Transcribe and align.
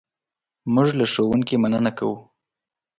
موږ 0.73 0.87
له 0.99 1.05
ښوونکي 1.11 1.55
مننه 1.63 1.91
کوو. 1.97 2.17